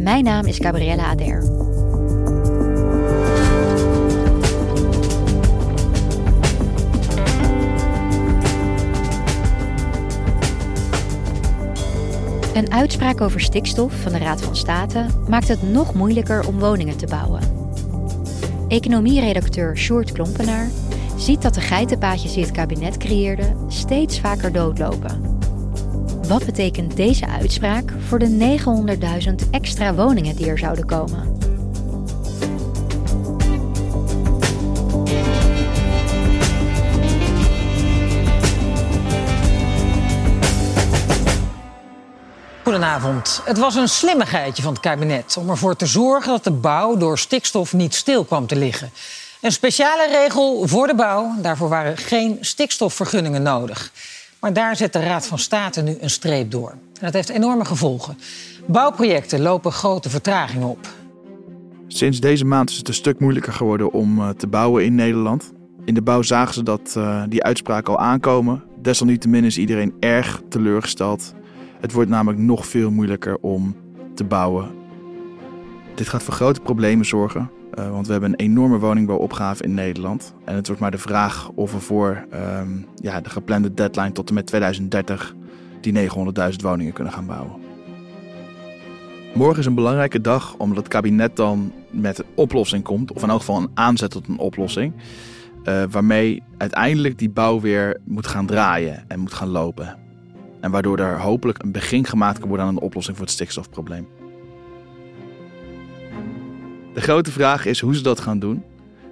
Mijn 0.00 0.24
naam 0.24 0.46
is 0.46 0.58
Gabriella 0.58 1.04
Ader. 1.04 1.42
Een 12.54 12.72
uitspraak 12.72 13.20
over 13.20 13.40
stikstof 13.40 13.92
van 14.02 14.12
de 14.12 14.18
Raad 14.18 14.42
van 14.42 14.56
State 14.56 15.06
maakt 15.28 15.48
het 15.48 15.62
nog 15.62 15.94
moeilijker 15.94 16.46
om 16.46 16.58
woningen 16.58 16.96
te 16.96 17.06
bouwen. 17.06 17.42
Economieredacteur 18.68 19.76
Sjoerd 19.76 20.12
Klompenaar 20.12 20.68
ziet 21.16 21.42
dat 21.42 21.54
de 21.54 21.60
geitenpaadjes 21.60 22.32
die 22.32 22.42
het 22.42 22.52
kabinet 22.52 22.96
creëerde 22.96 23.54
steeds 23.68 24.20
vaker 24.20 24.52
doodlopen. 24.52 25.39
Wat 26.30 26.44
betekent 26.44 26.96
deze 26.96 27.26
uitspraak 27.26 27.92
voor 28.08 28.18
de 28.18 28.58
900.000 29.44 29.50
extra 29.50 29.94
woningen 29.94 30.36
die 30.36 30.46
er 30.46 30.58
zouden 30.58 30.86
komen? 30.86 31.38
Goedenavond. 42.62 43.40
Het 43.44 43.58
was 43.58 43.74
een 43.74 43.88
slimmigheidje 43.88 44.62
van 44.62 44.72
het 44.72 44.82
kabinet 44.82 45.36
om 45.36 45.50
ervoor 45.50 45.76
te 45.76 45.86
zorgen 45.86 46.30
dat 46.30 46.44
de 46.44 46.50
bouw 46.50 46.96
door 46.96 47.18
stikstof 47.18 47.72
niet 47.72 47.94
stil 47.94 48.24
kwam 48.24 48.46
te 48.46 48.56
liggen. 48.56 48.90
Een 49.40 49.52
speciale 49.52 50.08
regel 50.08 50.68
voor 50.68 50.86
de 50.86 50.94
bouw, 50.94 51.34
daarvoor 51.38 51.68
waren 51.68 51.96
geen 51.96 52.38
stikstofvergunningen 52.40 53.42
nodig. 53.42 53.92
Maar 54.40 54.52
daar 54.52 54.76
zet 54.76 54.92
de 54.92 55.00
Raad 55.00 55.26
van 55.26 55.38
State 55.38 55.82
nu 55.82 55.96
een 56.00 56.10
streep 56.10 56.50
door. 56.50 56.70
En 56.70 56.80
dat 57.00 57.12
heeft 57.12 57.28
enorme 57.28 57.64
gevolgen. 57.64 58.18
Bouwprojecten 58.66 59.40
lopen 59.40 59.72
grote 59.72 60.10
vertraging 60.10 60.64
op. 60.64 60.88
Sinds 61.86 62.20
deze 62.20 62.44
maand 62.44 62.70
is 62.70 62.76
het 62.76 62.88
een 62.88 62.94
stuk 62.94 63.20
moeilijker 63.20 63.52
geworden 63.52 63.92
om 63.92 64.18
eh, 64.18 64.28
te 64.28 64.46
bouwen 64.46 64.84
in 64.84 64.94
Nederland. 64.94 65.52
In 65.84 65.94
de 65.94 66.02
bouw 66.02 66.22
zagen 66.22 66.54
ze 66.54 66.62
dat 66.62 66.94
uh, 66.96 67.22
die 67.28 67.42
uitspraak 67.42 67.88
al 67.88 67.98
aankomen. 67.98 68.64
Desalniettemin 68.82 69.44
is 69.44 69.58
iedereen 69.58 69.94
erg 70.00 70.42
teleurgesteld 70.48 71.34
het 71.80 71.92
wordt 71.92 72.10
namelijk 72.10 72.42
nog 72.42 72.66
veel 72.66 72.90
moeilijker 72.90 73.38
om 73.40 73.76
te 74.14 74.24
bouwen. 74.24 74.70
Dit 75.94 76.08
gaat 76.08 76.22
voor 76.22 76.34
grote 76.34 76.60
problemen 76.60 77.06
zorgen, 77.06 77.50
uh, 77.78 77.90
want 77.90 78.06
we 78.06 78.12
hebben 78.12 78.30
een 78.30 78.38
enorme 78.38 78.78
woningbouwopgave 78.78 79.62
in 79.62 79.74
Nederland. 79.74 80.34
En 80.44 80.54
het 80.54 80.66
wordt 80.66 80.82
maar 80.82 80.90
de 80.90 80.98
vraag 80.98 81.50
of 81.54 81.72
we 81.72 81.80
voor 81.80 82.24
um, 82.60 82.86
ja, 82.94 83.20
de 83.20 83.30
geplande 83.30 83.74
deadline 83.74 84.12
tot 84.12 84.28
en 84.28 84.34
met 84.34 84.46
2030 84.46 85.34
die 85.80 86.08
900.000 86.08 86.56
woningen 86.62 86.92
kunnen 86.92 87.12
gaan 87.12 87.26
bouwen. 87.26 87.52
Morgen 89.34 89.58
is 89.58 89.66
een 89.66 89.74
belangrijke 89.74 90.20
dag 90.20 90.54
omdat 90.56 90.76
het 90.76 90.88
kabinet 90.88 91.36
dan 91.36 91.72
met 91.90 92.18
een 92.18 92.24
oplossing 92.34 92.84
komt, 92.84 93.12
of 93.12 93.22
in 93.22 93.28
elk 93.28 93.38
geval 93.38 93.56
een 93.56 93.70
aanzet 93.74 94.10
tot 94.10 94.28
een 94.28 94.38
oplossing. 94.38 94.92
Uh, 95.64 95.82
waarmee 95.90 96.42
uiteindelijk 96.58 97.18
die 97.18 97.30
bouw 97.30 97.60
weer 97.60 98.00
moet 98.04 98.26
gaan 98.26 98.46
draaien 98.46 99.04
en 99.08 99.20
moet 99.20 99.34
gaan 99.34 99.48
lopen. 99.48 99.96
En 100.60 100.70
waardoor 100.70 100.98
er 100.98 101.20
hopelijk 101.20 101.62
een 101.62 101.72
begin 101.72 102.04
gemaakt 102.04 102.38
kan 102.38 102.48
worden 102.48 102.66
aan 102.66 102.76
een 102.76 102.82
oplossing 102.82 103.16
voor 103.16 103.26
het 103.26 103.34
stikstofprobleem. 103.34 104.08
De 106.92 107.00
grote 107.00 107.30
vraag 107.30 107.66
is 107.66 107.80
hoe 107.80 107.96
ze 107.96 108.02
dat 108.02 108.20
gaan 108.20 108.38
doen. 108.38 108.62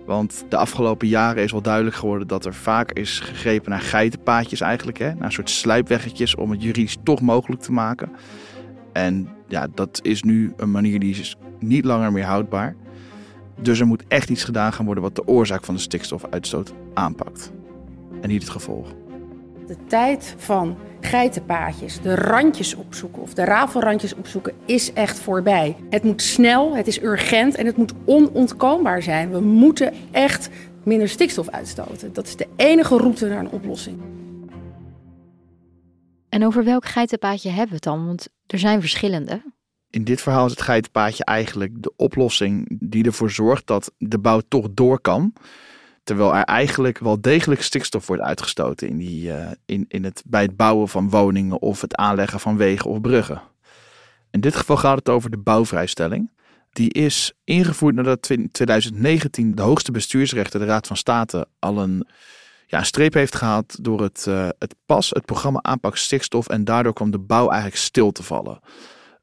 Want 0.07 0.45
de 0.49 0.57
afgelopen 0.57 1.09
jaren 1.09 1.43
is 1.43 1.53
wel 1.53 1.63
duidelijk 1.63 1.97
geworden 1.97 2.29
dat 2.29 2.45
er 2.45 2.55
vaak 2.55 2.93
is 2.93 3.21
gegrepen 3.21 3.71
naar 3.71 3.81
geitenpaadjes 3.81 4.61
eigenlijk. 4.61 4.99
Hè? 4.99 5.15
Naar 5.15 5.33
soort 5.33 5.51
sluipweggetjes 5.51 6.35
om 6.35 6.51
het 6.51 6.63
juridisch 6.63 6.97
toch 7.03 7.21
mogelijk 7.21 7.63
te 7.63 7.73
maken. 7.73 8.11
En 8.93 9.29
ja, 9.49 9.67
dat 9.75 10.01
is 10.03 10.23
nu 10.23 10.53
een 10.57 10.71
manier 10.71 10.99
die 11.01 11.19
is 11.19 11.37
niet 11.59 11.85
langer 11.85 12.13
meer 12.13 12.25
houdbaar. 12.25 12.77
Dus 13.61 13.81
er 13.81 13.87
moet 13.87 14.05
echt 14.09 14.31
iets 14.31 14.45
gedaan 14.45 14.73
gaan 14.73 14.85
worden 14.85 15.03
wat 15.03 15.17
de 15.17 15.27
oorzaak 15.27 15.65
van 15.65 15.75
de 15.75 15.81
stikstofuitstoot 15.81 16.73
aanpakt. 16.95 17.53
En 18.21 18.29
niet 18.29 18.43
het 18.43 18.51
gevolg. 18.51 18.95
De 19.69 19.77
tijd 19.87 20.35
van 20.37 20.77
geitenpaadjes, 21.01 22.01
de 22.01 22.15
randjes 22.15 22.75
opzoeken 22.75 23.23
of 23.23 23.35
de 23.35 23.45
rafelrandjes 23.45 24.15
opzoeken 24.15 24.55
is 24.67 24.93
echt 24.93 25.19
voorbij. 25.19 25.77
Het 25.91 26.03
moet 26.03 26.23
snel, 26.23 26.77
het 26.77 26.87
is 26.87 27.03
urgent 27.03 27.55
en 27.55 27.67
het 27.67 27.77
moet 27.77 27.93
onontkoombaar 28.05 29.03
zijn. 29.03 29.31
We 29.31 29.41
moeten 29.41 29.93
echt 30.11 30.49
minder 30.85 31.09
stikstof 31.09 31.49
uitstoten. 31.49 32.13
Dat 32.13 32.27
is 32.27 32.37
de 32.37 32.47
enige 32.57 32.97
route 32.97 33.27
naar 33.27 33.39
een 33.39 33.51
oplossing. 33.51 34.01
En 36.29 36.47
over 36.47 36.65
welk 36.65 36.85
geitenpaadje 36.85 37.49
hebben 37.49 37.69
we 37.69 37.75
het 37.75 37.85
dan? 37.85 38.07
Want 38.07 38.29
er 38.47 38.59
zijn 38.59 38.81
verschillende. 38.81 39.43
In 39.91 40.05
dit 40.05 40.21
verhaal 40.21 40.45
is 40.45 40.51
het 40.51 40.63
geitenpaadje 40.63 41.25
eigenlijk 41.25 41.83
de 41.83 41.93
oplossing 41.97 42.79
die 42.81 43.05
ervoor 43.05 43.31
zorgt 43.31 43.67
dat 43.67 43.93
de 43.99 44.19
bouw 44.19 44.41
toch 44.49 44.67
door 44.71 45.01
kan. 45.01 45.33
Terwijl 46.09 46.35
er 46.35 46.45
eigenlijk 46.45 46.99
wel 46.99 47.21
degelijk 47.21 47.63
stikstof 47.63 48.07
wordt 48.07 48.23
uitgestoten 48.23 48.89
in 48.89 48.97
die, 48.97 49.29
uh, 49.29 49.51
in, 49.67 49.85
in 49.89 50.05
het, 50.05 50.23
bij 50.27 50.43
het 50.43 50.57
bouwen 50.57 50.89
van 50.89 51.11
woningen 51.11 51.61
of 51.61 51.81
het 51.81 51.97
aanleggen 51.97 52.41
van 52.41 52.57
wegen 52.57 52.91
of 52.91 53.01
bruggen. 53.01 53.43
In 54.31 54.41
dit 54.41 54.57
geval 54.57 54.77
gaat 54.77 54.99
het 54.99 55.09
over 55.09 55.31
de 55.31 55.37
bouwvrijstelling. 55.37 56.31
Die 56.73 56.93
is 56.93 57.33
ingevoerd 57.45 57.95
nadat 57.95 58.31
in 58.31 58.51
2019 58.51 59.55
de 59.55 59.63
hoogste 59.63 59.93
bestuursrechter, 59.93 60.61
de 60.61 60.67
Raad 60.67 60.87
van 60.87 60.97
State, 60.97 61.47
al 61.59 61.79
een, 61.79 62.07
ja, 62.67 62.83
streep 62.83 63.15
heeft 63.15 63.35
gehad 63.35 63.79
door 63.81 64.03
het, 64.03 64.27
uh, 64.29 64.49
het 64.59 64.75
PAS, 64.87 65.11
het 65.11 65.25
programma 65.25 65.59
aanpak 65.63 65.97
stikstof. 65.97 66.49
En 66.49 66.65
daardoor 66.65 66.93
kwam 66.93 67.11
de 67.11 67.19
bouw 67.19 67.49
eigenlijk 67.49 67.81
stil 67.81 68.13
te 68.13 68.23
vallen. 68.23 68.61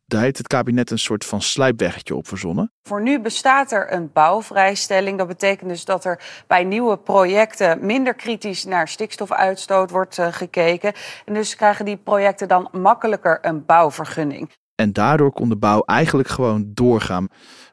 Daar 0.07 0.21
heeft 0.21 0.37
het 0.37 0.47
kabinet 0.47 0.91
een 0.91 0.99
soort 0.99 1.25
van 1.25 1.41
sluipweggetje 1.41 2.15
op 2.15 2.27
verzonnen. 2.27 2.71
Voor 2.83 3.01
nu 3.01 3.19
bestaat 3.19 3.71
er 3.71 3.93
een 3.93 4.09
bouwvrijstelling. 4.13 5.17
Dat 5.17 5.27
betekent 5.27 5.69
dus 5.69 5.85
dat 5.85 6.05
er 6.05 6.43
bij 6.47 6.63
nieuwe 6.63 6.97
projecten 6.97 7.85
minder 7.85 8.13
kritisch 8.13 8.65
naar 8.65 8.87
stikstofuitstoot 8.87 9.91
wordt 9.91 10.17
uh, 10.17 10.27
gekeken. 10.31 10.93
En 11.25 11.33
dus 11.33 11.55
krijgen 11.55 11.85
die 11.85 11.97
projecten 11.97 12.47
dan 12.47 12.67
makkelijker 12.71 13.39
een 13.41 13.65
bouwvergunning. 13.65 14.49
En 14.75 14.93
daardoor 14.93 15.31
kon 15.31 15.49
de 15.49 15.57
bouw 15.57 15.81
eigenlijk 15.81 16.27
gewoon 16.27 16.71
doorgaan. 16.73 17.27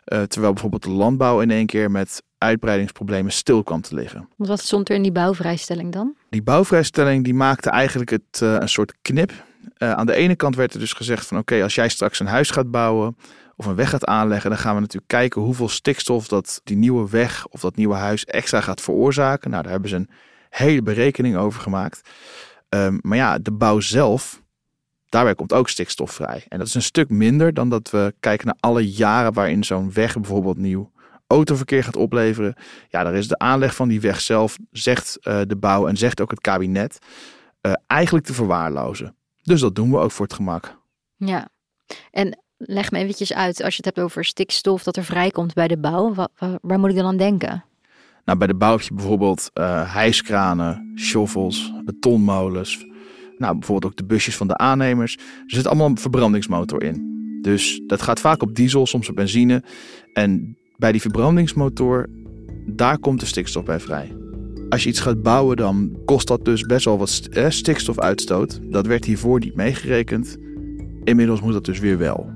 Uh, 0.04 0.22
terwijl 0.22 0.52
bijvoorbeeld 0.52 0.82
de 0.82 0.90
landbouw 0.90 1.40
in 1.40 1.50
één 1.50 1.66
keer 1.66 1.90
met 1.90 2.22
uitbreidingsproblemen 2.38 3.32
stil 3.32 3.62
kwam 3.62 3.80
te 3.80 3.94
liggen. 3.94 4.28
Wat 4.36 4.60
stond 4.60 4.88
er 4.88 4.94
in 4.94 5.02
die 5.02 5.12
bouwvrijstelling 5.12 5.92
dan? 5.92 6.14
Die 6.28 6.42
bouwvrijstelling 6.42 7.24
die 7.24 7.34
maakte 7.34 7.70
eigenlijk 7.70 8.10
het, 8.10 8.40
uh, 8.42 8.52
een 8.52 8.68
soort 8.68 8.94
knip 9.02 9.32
uh, 9.78 9.92
aan 9.92 10.06
de 10.06 10.14
ene 10.14 10.36
kant 10.36 10.56
werd 10.56 10.74
er 10.74 10.80
dus 10.80 10.92
gezegd 10.92 11.26
van 11.26 11.38
oké, 11.38 11.62
als 11.62 11.74
jij 11.74 11.88
straks 11.88 12.20
een 12.20 12.26
huis 12.26 12.50
gaat 12.50 12.70
bouwen 12.70 13.16
of 13.56 13.66
een 13.66 13.74
weg 13.74 13.90
gaat 13.90 14.04
aanleggen, 14.04 14.50
dan 14.50 14.58
gaan 14.58 14.74
we 14.74 14.80
natuurlijk 14.80 15.10
kijken 15.10 15.42
hoeveel 15.42 15.68
stikstof 15.68 16.28
dat 16.28 16.60
die 16.64 16.76
nieuwe 16.76 17.10
weg 17.10 17.46
of 17.46 17.60
dat 17.60 17.76
nieuwe 17.76 17.94
huis 17.94 18.24
extra 18.24 18.60
gaat 18.60 18.80
veroorzaken. 18.80 19.50
Nou, 19.50 19.62
daar 19.62 19.72
hebben 19.72 19.90
ze 19.90 19.96
een 19.96 20.10
hele 20.50 20.82
berekening 20.82 21.36
over 21.36 21.60
gemaakt. 21.60 22.10
Um, 22.68 22.98
maar 23.02 23.16
ja, 23.16 23.38
de 23.38 23.52
bouw 23.52 23.80
zelf, 23.80 24.42
daarbij 25.08 25.34
komt 25.34 25.52
ook 25.52 25.68
stikstof 25.68 26.12
vrij. 26.12 26.44
En 26.48 26.58
dat 26.58 26.66
is 26.66 26.74
een 26.74 26.82
stuk 26.82 27.08
minder 27.08 27.54
dan 27.54 27.68
dat 27.68 27.90
we 27.90 28.14
kijken 28.20 28.46
naar 28.46 28.56
alle 28.60 28.92
jaren 28.92 29.32
waarin 29.32 29.64
zo'n 29.64 29.92
weg 29.92 30.14
bijvoorbeeld 30.14 30.58
nieuw 30.58 30.92
autoverkeer 31.26 31.84
gaat 31.84 31.96
opleveren. 31.96 32.54
Ja, 32.88 33.04
daar 33.04 33.14
is 33.14 33.28
de 33.28 33.38
aanleg 33.38 33.74
van 33.74 33.88
die 33.88 34.00
weg 34.00 34.20
zelf, 34.20 34.56
zegt 34.70 35.18
uh, 35.22 35.40
de 35.46 35.56
bouw 35.56 35.86
en 35.86 35.96
zegt 35.96 36.20
ook 36.20 36.30
het 36.30 36.40
kabinet, 36.40 36.98
uh, 37.62 37.72
eigenlijk 37.86 38.26
te 38.26 38.34
verwaarlozen. 38.34 39.16
Dus 39.42 39.60
dat 39.60 39.74
doen 39.74 39.90
we 39.90 39.98
ook 39.98 40.10
voor 40.10 40.26
het 40.26 40.34
gemak. 40.34 40.80
Ja, 41.16 41.48
en 42.10 42.42
leg 42.56 42.90
me 42.90 42.98
eventjes 42.98 43.32
uit, 43.32 43.62
als 43.62 43.76
je 43.76 43.82
het 43.84 43.94
hebt 43.94 44.06
over 44.06 44.24
stikstof 44.24 44.82
dat 44.82 44.96
er 44.96 45.04
vrijkomt 45.04 45.54
bij 45.54 45.68
de 45.68 45.78
bouw, 45.78 46.14
waar, 46.14 46.28
waar 46.60 46.78
moet 46.78 46.90
ik 46.90 46.96
dan 46.96 47.06
aan 47.06 47.16
denken? 47.16 47.64
Nou, 48.24 48.38
bij 48.38 48.46
de 48.46 48.54
bouw 48.54 48.70
heb 48.70 48.80
je 48.80 48.94
bijvoorbeeld 48.94 49.50
uh, 49.54 49.94
hijskranen, 49.94 50.92
shovels, 50.96 51.72
betonmolens. 51.84 52.86
Nou, 53.38 53.58
bijvoorbeeld 53.58 53.92
ook 53.92 53.98
de 53.98 54.04
busjes 54.04 54.36
van 54.36 54.46
de 54.46 54.56
aannemers. 54.56 55.16
Er 55.16 55.22
zit 55.46 55.66
allemaal 55.66 55.86
een 55.86 55.98
verbrandingsmotor 55.98 56.82
in. 56.82 57.10
Dus 57.42 57.80
dat 57.86 58.02
gaat 58.02 58.20
vaak 58.20 58.42
op 58.42 58.54
diesel, 58.54 58.86
soms 58.86 59.08
op 59.08 59.16
benzine. 59.16 59.62
En 60.12 60.58
bij 60.76 60.92
die 60.92 61.00
verbrandingsmotor, 61.00 62.08
daar 62.66 62.98
komt 62.98 63.20
de 63.20 63.26
stikstof 63.26 63.64
bij 63.64 63.80
vrij. 63.80 64.21
Als 64.72 64.82
je 64.82 64.88
iets 64.88 65.00
gaat 65.00 65.22
bouwen, 65.22 65.56
dan 65.56 65.98
kost 66.04 66.26
dat 66.26 66.44
dus 66.44 66.62
best 66.62 66.84
wel 66.84 66.98
wat 66.98 67.28
eh, 67.30 67.50
stikstofuitstoot. 67.50 68.60
Dat 68.62 68.86
werd 68.86 69.04
hiervoor 69.04 69.38
niet 69.38 69.54
meegerekend. 69.54 70.36
Inmiddels 71.04 71.40
moet 71.40 71.52
dat 71.52 71.64
dus 71.64 71.78
weer 71.78 71.98
wel. 71.98 72.30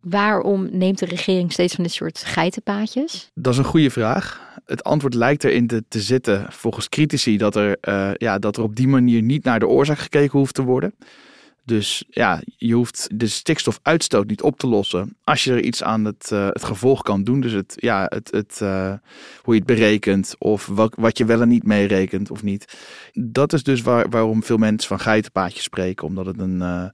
Waarom 0.00 0.68
neemt 0.72 0.98
de 0.98 1.06
regering 1.06 1.52
steeds 1.52 1.74
van 1.74 1.84
dit 1.84 1.92
soort 1.92 2.18
geitenpaadjes? 2.18 3.30
Dat 3.34 3.52
is 3.52 3.58
een 3.58 3.64
goede 3.64 3.90
vraag. 3.90 4.40
Het 4.64 4.84
antwoord 4.84 5.14
lijkt 5.14 5.44
erin 5.44 5.66
te, 5.66 5.84
te 5.88 6.00
zitten, 6.00 6.46
volgens 6.48 6.88
critici, 6.88 7.36
dat 7.36 7.56
er, 7.56 7.76
uh, 7.88 8.10
ja, 8.14 8.38
dat 8.38 8.56
er 8.56 8.62
op 8.62 8.76
die 8.76 8.88
manier 8.88 9.22
niet 9.22 9.44
naar 9.44 9.58
de 9.58 9.68
oorzaak 9.68 9.98
gekeken 9.98 10.38
hoeft 10.38 10.54
te 10.54 10.62
worden. 10.62 10.94
Dus 11.64 12.04
ja, 12.08 12.40
je 12.56 12.74
hoeft 12.74 13.08
de 13.14 13.26
stikstofuitstoot 13.26 14.26
niet 14.26 14.42
op 14.42 14.58
te 14.58 14.66
lossen 14.66 15.16
als 15.24 15.44
je 15.44 15.52
er 15.52 15.60
iets 15.60 15.82
aan 15.82 16.04
het, 16.04 16.30
uh, 16.32 16.46
het 16.46 16.64
gevolg 16.64 17.02
kan 17.02 17.24
doen. 17.24 17.40
Dus 17.40 17.52
het, 17.52 17.74
ja, 17.76 18.06
het, 18.08 18.30
het, 18.30 18.60
uh, 18.62 18.92
hoe 19.42 19.54
je 19.54 19.60
het 19.60 19.66
berekent 19.66 20.34
of 20.38 20.66
wat, 20.66 20.94
wat 20.98 21.18
je 21.18 21.24
wel 21.24 21.40
en 21.40 21.48
niet 21.48 21.64
meerekent 21.64 22.30
of 22.30 22.42
niet. 22.42 22.78
Dat 23.12 23.52
is 23.52 23.62
dus 23.62 23.82
waar, 23.82 24.08
waarom 24.08 24.42
veel 24.42 24.56
mensen 24.56 24.88
van 24.88 25.00
geitenpaadjes 25.00 25.62
spreken. 25.62 26.06
Omdat 26.06 26.26
het 26.26 26.38
een, 26.38 26.60
uh, 26.60 26.84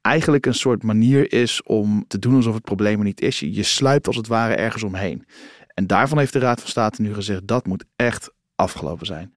eigenlijk 0.00 0.46
een 0.46 0.54
soort 0.54 0.82
manier 0.82 1.32
is 1.32 1.62
om 1.62 2.04
te 2.08 2.18
doen 2.18 2.34
alsof 2.34 2.54
het 2.54 2.64
probleem 2.64 2.98
er 2.98 3.04
niet 3.04 3.20
is. 3.20 3.40
Je, 3.40 3.54
je 3.54 3.62
sluipt 3.62 4.06
als 4.06 4.16
het 4.16 4.26
ware 4.26 4.54
ergens 4.54 4.82
omheen. 4.82 5.24
En 5.74 5.86
daarvan 5.86 6.18
heeft 6.18 6.32
de 6.32 6.38
Raad 6.38 6.60
van 6.60 6.70
State 6.70 7.02
nu 7.02 7.14
gezegd 7.14 7.46
dat 7.46 7.66
moet 7.66 7.84
echt 7.96 8.30
afgelopen 8.54 9.06
zijn. 9.06 9.34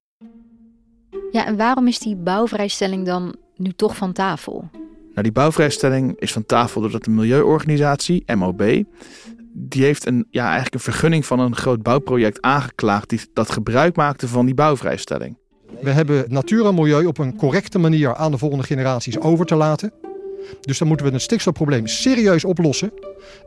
Ja, 1.30 1.46
en 1.46 1.56
waarom 1.56 1.86
is 1.86 1.98
die 1.98 2.16
bouwvrijstelling 2.16 3.06
dan 3.06 3.36
nu 3.60 3.72
toch 3.72 3.96
van 3.96 4.12
tafel? 4.12 4.68
Nou, 5.10 5.22
die 5.22 5.32
bouwvrijstelling 5.32 6.18
is 6.18 6.32
van 6.32 6.46
tafel 6.46 6.80
doordat 6.80 7.04
de 7.04 7.10
milieuorganisatie, 7.10 8.24
MOB, 8.36 8.82
die 9.52 9.84
heeft 9.84 10.06
een, 10.06 10.26
ja, 10.30 10.44
eigenlijk 10.44 10.74
een 10.74 10.80
vergunning 10.80 11.26
van 11.26 11.38
een 11.38 11.56
groot 11.56 11.82
bouwproject 11.82 12.40
aangeklaagd 12.40 13.08
die 13.08 13.20
dat 13.32 13.50
gebruik 13.50 13.96
maakte 13.96 14.28
van 14.28 14.46
die 14.46 14.54
bouwvrijstelling. 14.54 15.36
We 15.80 15.90
hebben 15.90 16.24
natuur 16.28 16.66
en 16.66 16.74
milieu 16.74 17.06
op 17.06 17.18
een 17.18 17.36
correcte 17.36 17.78
manier 17.78 18.14
aan 18.14 18.30
de 18.30 18.38
volgende 18.38 18.64
generaties 18.64 19.20
over 19.20 19.46
te 19.46 19.54
laten. 19.54 19.92
Dus 20.60 20.78
dan 20.78 20.88
moeten 20.88 21.06
we 21.06 21.12
het 21.12 21.22
stikstofprobleem 21.22 21.86
serieus 21.86 22.44
oplossen. 22.44 22.92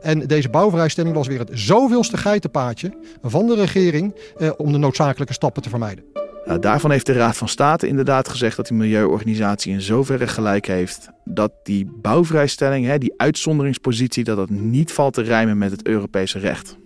En 0.00 0.18
deze 0.18 0.48
bouwvrijstelling 0.48 1.14
was 1.14 1.26
weer 1.26 1.38
het 1.38 1.50
zoveelste 1.52 2.16
geitenpaadje 2.16 2.98
van 3.22 3.46
de 3.46 3.54
regering 3.54 4.14
eh, 4.36 4.50
om 4.56 4.72
de 4.72 4.78
noodzakelijke 4.78 5.32
stappen 5.32 5.62
te 5.62 5.68
vermijden. 5.68 6.23
Nou, 6.44 6.58
daarvan 6.58 6.90
heeft 6.90 7.06
de 7.06 7.12
Raad 7.12 7.36
van 7.36 7.48
State 7.48 7.86
inderdaad 7.86 8.28
gezegd 8.28 8.56
dat 8.56 8.66
die 8.66 8.76
milieuorganisatie 8.76 9.72
in 9.72 9.80
zoverre 9.80 10.26
gelijk 10.26 10.66
heeft 10.66 11.08
dat 11.24 11.52
die 11.62 11.90
bouwvrijstelling, 12.02 12.86
hè, 12.86 12.98
die 12.98 13.14
uitzonderingspositie, 13.16 14.24
dat 14.24 14.36
dat 14.36 14.50
niet 14.50 14.92
valt 14.92 15.14
te 15.14 15.22
rijmen 15.22 15.58
met 15.58 15.70
het 15.70 15.86
Europese 15.86 16.38
recht. 16.38 16.76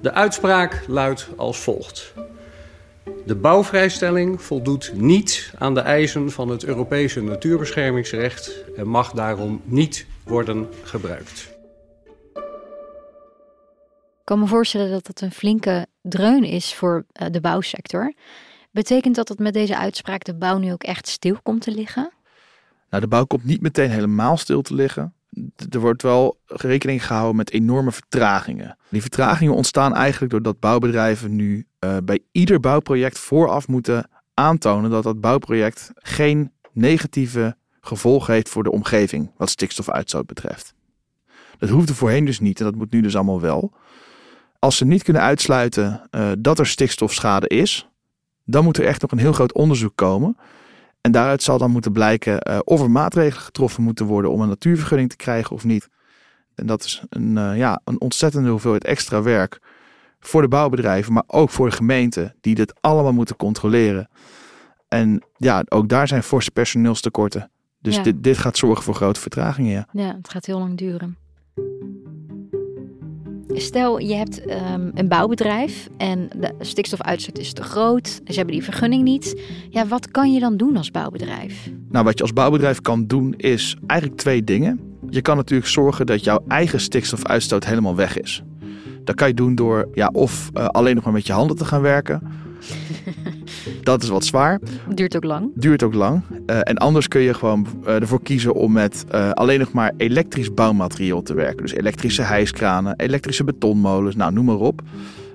De 0.00 0.12
uitspraak 0.12 0.84
luidt 0.86 1.28
als 1.36 1.58
volgt. 1.58 2.14
De 3.26 3.34
bouwvrijstelling 3.34 4.42
voldoet 4.42 4.92
niet 4.94 5.52
aan 5.58 5.74
de 5.74 5.80
eisen 5.80 6.30
van 6.30 6.48
het 6.48 6.64
Europese 6.64 7.22
natuurbeschermingsrecht 7.22 8.64
en 8.76 8.88
mag 8.88 9.12
daarom 9.12 9.60
niet 9.64 10.06
worden 10.22 10.68
gebruikt. 10.82 11.52
Ik 14.18 14.30
kan 14.30 14.38
me 14.38 14.46
voorstellen 14.46 14.90
dat 14.90 15.06
dat 15.06 15.20
een 15.20 15.32
flinke 15.32 15.86
dreun 16.02 16.44
is 16.44 16.74
voor 16.74 17.04
eh, 17.12 17.26
de 17.30 17.40
bouwsector. 17.40 18.12
Betekent 18.74 19.14
dat 19.14 19.28
dat 19.28 19.38
met 19.38 19.52
deze 19.52 19.78
uitspraak 19.78 20.24
de 20.24 20.34
bouw 20.34 20.58
nu 20.58 20.72
ook 20.72 20.82
echt 20.82 21.08
stil 21.08 21.36
komt 21.42 21.60
te 21.60 21.70
liggen? 21.70 22.12
Nou, 22.90 23.02
de 23.02 23.08
bouw 23.08 23.24
komt 23.24 23.44
niet 23.44 23.60
meteen 23.60 23.90
helemaal 23.90 24.36
stil 24.36 24.62
te 24.62 24.74
liggen. 24.74 25.14
Er 25.70 25.80
wordt 25.80 26.02
wel 26.02 26.38
rekening 26.46 27.06
gehouden 27.06 27.36
met 27.36 27.50
enorme 27.50 27.92
vertragingen. 27.92 28.76
Die 28.88 29.00
vertragingen 29.00 29.54
ontstaan 29.54 29.94
eigenlijk 29.94 30.32
doordat 30.32 30.60
bouwbedrijven 30.60 31.36
nu 31.36 31.66
uh, 31.80 31.96
bij 32.04 32.20
ieder 32.32 32.60
bouwproject 32.60 33.18
vooraf 33.18 33.68
moeten 33.68 34.10
aantonen 34.34 34.90
dat 34.90 35.02
dat 35.02 35.20
bouwproject 35.20 35.90
geen 35.94 36.52
negatieve 36.72 37.56
gevolgen 37.80 38.34
heeft 38.34 38.48
voor 38.48 38.62
de 38.62 38.72
omgeving 38.72 39.30
wat 39.36 39.50
stikstofuitstoot 39.50 40.26
betreft. 40.26 40.74
Dat 41.58 41.68
hoefde 41.68 41.94
voorheen 41.94 42.24
dus 42.24 42.40
niet 42.40 42.58
en 42.58 42.64
dat 42.64 42.74
moet 42.74 42.92
nu 42.92 43.00
dus 43.00 43.16
allemaal 43.16 43.40
wel. 43.40 43.72
Als 44.58 44.76
ze 44.76 44.84
niet 44.84 45.02
kunnen 45.02 45.22
uitsluiten 45.22 46.08
uh, 46.10 46.32
dat 46.38 46.58
er 46.58 46.66
stikstofschade 46.66 47.48
is, 47.48 47.88
dan 48.44 48.64
moet 48.64 48.78
er 48.78 48.84
echt 48.84 49.02
nog 49.02 49.10
een 49.10 49.18
heel 49.18 49.32
groot 49.32 49.52
onderzoek 49.52 49.96
komen. 49.96 50.36
En 51.00 51.12
daaruit 51.12 51.42
zal 51.42 51.58
dan 51.58 51.70
moeten 51.70 51.92
blijken 51.92 52.50
uh, 52.50 52.58
of 52.64 52.80
er 52.80 52.90
maatregelen 52.90 53.42
getroffen 53.42 53.82
moeten 53.82 54.06
worden 54.06 54.30
om 54.30 54.40
een 54.40 54.48
natuurvergunning 54.48 55.10
te 55.10 55.16
krijgen 55.16 55.56
of 55.56 55.64
niet. 55.64 55.88
En 56.54 56.66
dat 56.66 56.84
is 56.84 57.02
een, 57.08 57.36
uh, 57.36 57.56
ja, 57.56 57.80
een 57.84 58.00
ontzettende 58.00 58.50
hoeveelheid 58.50 58.84
extra 58.84 59.22
werk 59.22 59.60
voor 60.20 60.42
de 60.42 60.48
bouwbedrijven, 60.48 61.12
maar 61.12 61.24
ook 61.26 61.50
voor 61.50 61.68
de 61.68 61.76
gemeenten 61.76 62.34
die 62.40 62.54
dit 62.54 62.74
allemaal 62.80 63.12
moeten 63.12 63.36
controleren. 63.36 64.08
En 64.88 65.22
ja, 65.36 65.64
ook 65.68 65.88
daar 65.88 66.08
zijn 66.08 66.22
forse 66.22 66.50
personeelstekorten. 66.50 67.50
Dus 67.80 67.96
ja. 67.96 68.02
dit, 68.02 68.22
dit 68.22 68.38
gaat 68.38 68.56
zorgen 68.56 68.84
voor 68.84 68.94
grote 68.94 69.20
vertragingen. 69.20 69.72
Ja. 69.72 69.86
ja, 69.92 70.14
het 70.16 70.28
gaat 70.28 70.46
heel 70.46 70.58
lang 70.58 70.78
duren. 70.78 71.16
Stel, 73.56 73.98
je 73.98 74.14
hebt 74.14 74.50
um, 74.50 74.90
een 74.94 75.08
bouwbedrijf 75.08 75.88
en 75.96 76.28
de 76.36 76.54
stikstofuitstoot 76.60 77.38
is 77.38 77.52
te 77.52 77.62
groot. 77.62 78.08
Ze 78.08 78.32
hebben 78.34 78.54
die 78.54 78.64
vergunning 78.64 79.02
niet. 79.02 79.40
Ja, 79.70 79.86
wat 79.86 80.10
kan 80.10 80.32
je 80.32 80.40
dan 80.40 80.56
doen 80.56 80.76
als 80.76 80.90
bouwbedrijf? 80.90 81.70
Nou, 81.88 82.04
wat 82.04 82.16
je 82.16 82.22
als 82.22 82.32
bouwbedrijf 82.32 82.80
kan 82.80 83.06
doen 83.06 83.34
is 83.36 83.76
eigenlijk 83.86 84.20
twee 84.20 84.44
dingen. 84.44 84.80
Je 85.10 85.20
kan 85.20 85.36
natuurlijk 85.36 85.70
zorgen 85.70 86.06
dat 86.06 86.24
jouw 86.24 86.44
eigen 86.48 86.80
stikstofuitstoot 86.80 87.64
helemaal 87.64 87.96
weg 87.96 88.18
is. 88.18 88.42
Dat 89.04 89.14
kan 89.14 89.28
je 89.28 89.34
doen 89.34 89.54
door 89.54 89.88
ja, 89.92 90.10
of 90.12 90.50
uh, 90.54 90.66
alleen 90.66 90.94
nog 90.94 91.04
maar 91.04 91.12
met 91.12 91.26
je 91.26 91.32
handen 91.32 91.56
te 91.56 91.64
gaan 91.64 91.82
werken. 91.82 92.22
Dat 93.84 94.02
is 94.02 94.08
wat 94.08 94.24
zwaar. 94.24 94.60
Duurt 94.94 95.16
ook 95.16 95.24
lang. 95.24 95.50
Duurt 95.54 95.82
ook 95.82 95.94
lang. 95.94 96.22
Uh, 96.46 96.58
en 96.62 96.76
anders 96.76 97.08
kun 97.08 97.20
je 97.20 97.34
gewoon 97.34 97.66
uh, 97.86 97.94
ervoor 97.94 98.22
kiezen 98.22 98.54
om 98.54 98.72
met 98.72 99.04
uh, 99.14 99.30
alleen 99.30 99.58
nog 99.58 99.72
maar 99.72 99.92
elektrisch 99.96 100.54
bouwmateriaal 100.54 101.22
te 101.22 101.34
werken. 101.34 101.62
Dus 101.62 101.74
elektrische 101.74 102.22
hijskranen, 102.22 102.94
elektrische 102.96 103.44
betonmolens, 103.44 104.16
nou 104.16 104.32
noem 104.32 104.44
maar 104.44 104.56
op. 104.56 104.82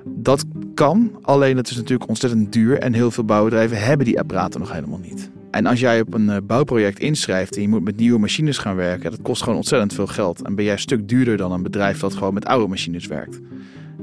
Dat 0.06 0.46
kan, 0.74 1.12
alleen 1.22 1.58
het 1.58 1.70
is 1.70 1.76
natuurlijk 1.76 2.10
ontzettend 2.10 2.54
duur 2.54 2.78
en 2.78 2.94
heel 2.94 3.12
veel 3.12 3.24
bouwbedrijven 3.24 3.82
hebben 3.82 4.06
die 4.06 4.20
apparaten 4.20 4.60
nog 4.60 4.72
helemaal 4.72 5.00
niet. 5.00 5.30
En 5.52 5.66
als 5.66 5.80
jij 5.80 6.02
op 6.02 6.14
een 6.14 6.46
bouwproject 6.48 7.00
inschrijft 7.00 7.56
en 7.56 7.62
je 7.62 7.68
moet 7.70 7.84
met 7.84 7.98
nieuwe 7.98 8.20
machines 8.20 8.58
gaan 8.58 8.76
werken, 8.76 9.12
dat 9.12 9.22
kost 9.22 9.42
gewoon 9.42 9.58
ontzettend 9.58 9.94
veel 9.94 10.08
geld. 10.08 10.42
En 10.42 10.56
ben 10.56 10.64
jij 10.64 10.74
een 10.74 10.80
stuk 10.80 11.10
duurder 11.10 11.38
dan 11.38 11.52
een 11.52 11.64
bedrijf 11.64 12.00
dat 12.00 12.14
gewoon 12.14 12.34
met 12.34 12.46
oude 12.46 12.68
machines 12.68 13.08
werkt. 13.08 13.40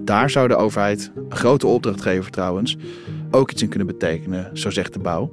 Daar 0.06 0.31
zou 0.31 0.48
de 0.48 0.56
overheid, 0.56 1.10
een 1.14 1.37
grote 1.37 1.66
opdrachtgever 1.66 2.31
trouwens, 2.31 2.76
ook 3.36 3.50
iets 3.50 3.62
in 3.62 3.68
kunnen 3.68 3.86
betekenen, 3.86 4.50
zo 4.58 4.70
zegt 4.70 4.92
de 4.92 4.98
bouw. 4.98 5.32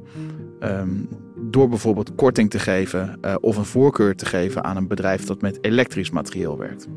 Um, 0.60 1.08
door 1.50 1.70
bijvoorbeeld 1.70 2.16
korting 2.16 2.50
te 2.50 2.60
geven 2.60 3.18
uh, 3.26 3.36
of 3.42 3.58
een 3.58 3.66
voorkeur 3.66 4.16
te 4.16 4.26
geven 4.26 4.64
aan 4.64 4.78
een 4.78 4.88
bedrijf 4.88 5.26
dat 5.26 5.42
met 5.42 5.58
elektrisch 5.62 6.10
materiaal 6.10 6.58
werkt. 6.58 6.88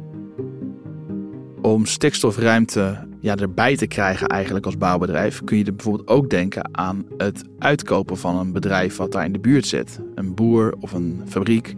Om 1.63 1.87
stikstofruimte 1.87 3.07
ja, 3.21 3.37
erbij 3.37 3.77
te 3.77 3.87
krijgen 3.87 4.27
eigenlijk 4.27 4.65
als 4.67 4.79
bouwbedrijf 4.79 5.45
kun 5.45 5.59
je 5.59 5.65
er 5.65 5.75
bijvoorbeeld 5.75 6.09
ook 6.09 6.31
denken 6.31 6.69
aan 6.73 7.05
het 7.17 7.45
uitkopen 7.59 8.17
van 8.17 8.37
een 8.37 8.53
bedrijf 8.53 8.97
wat 8.97 9.13
daar 9.13 9.25
in 9.25 9.33
de 9.33 9.39
buurt 9.39 9.67
zit. 9.67 10.01
Een 10.15 10.35
boer 10.35 10.75
of 10.81 10.93
een 10.93 11.23
fabriek 11.27 11.75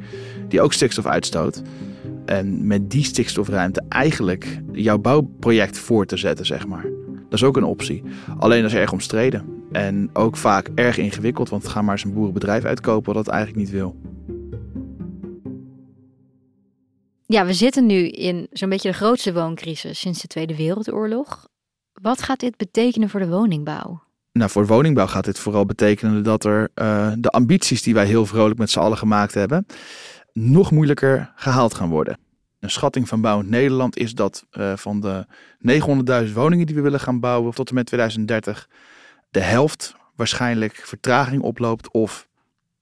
die 0.48 0.60
ook 0.60 0.72
stikstof 0.72 1.06
uitstoot. 1.06 1.62
En 2.24 2.66
met 2.66 2.90
die 2.90 3.04
stikstofruimte 3.04 3.82
eigenlijk 3.88 4.60
jouw 4.72 4.98
bouwproject 4.98 5.78
voor 5.78 6.06
te 6.06 6.16
zetten, 6.16 6.46
zeg 6.46 6.66
maar. 6.66 6.97
Dat 7.28 7.38
is 7.38 7.44
ook 7.44 7.56
een 7.56 7.64
optie. 7.64 8.02
Alleen 8.38 8.62
dat 8.62 8.70
is 8.70 8.76
erg 8.76 8.92
omstreden. 8.92 9.44
En 9.72 10.10
ook 10.12 10.36
vaak 10.36 10.68
erg 10.74 10.98
ingewikkeld, 10.98 11.48
want 11.48 11.68
ga 11.68 11.82
maar 11.82 11.92
eens 11.92 12.04
een 12.04 12.12
boerenbedrijf 12.12 12.64
uitkopen 12.64 13.14
wat 13.14 13.24
dat 13.24 13.34
eigenlijk 13.34 13.64
niet 13.64 13.70
wil. 13.70 13.96
Ja, 17.26 17.46
we 17.46 17.52
zitten 17.52 17.86
nu 17.86 18.08
in 18.08 18.46
zo'n 18.50 18.68
beetje 18.68 18.90
de 18.90 18.96
grootste 18.96 19.32
wooncrisis 19.32 20.00
sinds 20.00 20.20
de 20.20 20.26
Tweede 20.26 20.56
Wereldoorlog. 20.56 21.48
Wat 21.92 22.22
gaat 22.22 22.40
dit 22.40 22.56
betekenen 22.56 23.08
voor 23.08 23.20
de 23.20 23.28
woningbouw? 23.28 24.02
Nou, 24.32 24.50
voor 24.50 24.62
de 24.62 24.68
woningbouw 24.68 25.06
gaat 25.06 25.24
dit 25.24 25.38
vooral 25.38 25.66
betekenen 25.66 26.22
dat 26.22 26.44
er 26.44 26.70
uh, 26.74 27.12
de 27.18 27.28
ambities 27.28 27.82
die 27.82 27.94
wij 27.94 28.06
heel 28.06 28.26
vrolijk 28.26 28.58
met 28.58 28.70
z'n 28.70 28.78
allen 28.78 28.98
gemaakt 28.98 29.34
hebben, 29.34 29.66
nog 30.32 30.70
moeilijker 30.70 31.32
gehaald 31.36 31.74
gaan 31.74 31.88
worden. 31.88 32.18
Een 32.60 32.70
schatting 32.70 33.08
van 33.08 33.20
Bouwend 33.20 33.50
Nederland 33.50 33.96
is 33.96 34.14
dat 34.14 34.46
uh, 34.52 34.76
van 34.76 35.00
de 35.00 35.26
900.000 36.26 36.32
woningen 36.32 36.66
die 36.66 36.74
we 36.74 36.80
willen 36.80 37.00
gaan 37.00 37.20
bouwen 37.20 37.54
tot 37.54 37.68
en 37.68 37.74
met 37.74 37.86
2030, 37.86 38.68
de 39.30 39.40
helft 39.40 39.96
waarschijnlijk 40.16 40.74
vertraging 40.74 41.42
oploopt 41.42 41.90
of 41.90 42.28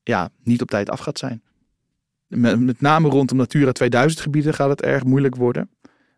ja, 0.03 0.29
niet 0.43 0.63
op 0.63 0.69
tijd 0.69 0.91
af 0.91 1.01
gaat 1.01 1.19
zijn. 1.19 1.43
Met, 2.27 2.61
met 2.61 2.81
name 2.81 3.09
rondom 3.09 3.37
Natura 3.37 3.73
2000 3.73 4.21
gebieden 4.21 4.55
gaat 4.55 4.69
het 4.69 4.83
erg 4.83 5.05
moeilijk 5.05 5.35
worden. 5.35 5.71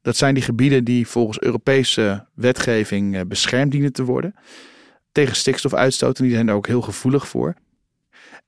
Dat 0.02 0.16
zijn 0.16 0.34
die 0.34 0.42
gebieden 0.42 0.84
die 0.84 1.06
volgens 1.06 1.40
Europese 1.40 2.26
wetgeving 2.34 3.14
uh, 3.14 3.20
beschermd 3.26 3.72
dienen 3.72 3.92
te 3.92 4.04
worden. 4.04 4.34
Tegen 5.12 5.36
stikstofuitstoot 5.36 6.18
en 6.18 6.24
die 6.24 6.32
zijn 6.32 6.46
daar 6.46 6.54
ook 6.54 6.66
heel 6.66 6.82
gevoelig 6.82 7.28
voor. 7.28 7.54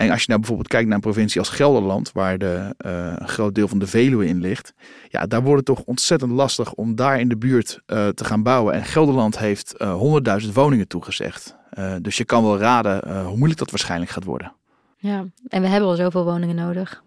En 0.01 0.11
als 0.11 0.21
je 0.21 0.27
nou 0.27 0.39
bijvoorbeeld 0.39 0.69
kijkt 0.69 0.87
naar 0.87 0.95
een 0.95 1.03
provincie 1.03 1.41
als 1.41 1.49
Gelderland, 1.49 2.13
waar 2.13 2.39
de, 2.39 2.75
uh, 2.87 3.13
een 3.17 3.29
groot 3.29 3.55
deel 3.55 3.69
van 3.69 3.79
de 3.79 3.87
Veluwe 3.87 4.27
in 4.27 4.41
ligt, 4.41 4.75
ja, 5.09 5.27
daar 5.27 5.43
wordt 5.43 5.69
het 5.69 5.77
toch 5.77 5.87
ontzettend 5.87 6.31
lastig 6.31 6.73
om 6.73 6.95
daar 6.95 7.21
in 7.21 7.29
de 7.29 7.37
buurt 7.37 7.81
uh, 7.87 8.09
te 8.09 8.25
gaan 8.25 8.43
bouwen. 8.43 8.75
En 8.75 8.85
Gelderland 8.85 9.39
heeft 9.39 9.75
uh, 9.79 10.41
100.000 10.43 10.53
woningen 10.53 10.89
toegezegd. 10.89 11.57
dus 12.03 12.17
je 12.17 12.25
kan 12.25 12.43
wel 12.43 12.59
raden 12.59 13.25
hoe 13.25 13.37
moeilijk 13.37 13.59
dat 13.59 13.71
waarschijnlijk 13.71 14.11
gaat 14.11 14.25
worden. 14.25 14.53
Ja, 14.97 15.25
en 15.49 15.63
we 15.63 15.69
hebben 15.69 15.89
al 15.89 15.97
zoveel 15.97 16.25
woningen 16.25 16.57
nodig. 16.57 17.03